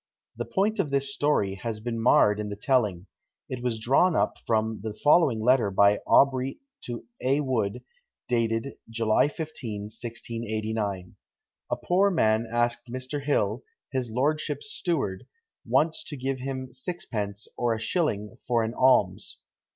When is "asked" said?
12.51-12.87